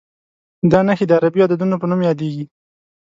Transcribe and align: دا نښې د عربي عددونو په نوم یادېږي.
دا 0.71 0.79
نښې 0.87 1.05
د 1.07 1.11
عربي 1.17 1.39
عددونو 1.43 1.75
په 1.81 1.85
نوم 1.89 2.01
یادېږي. 2.09 2.45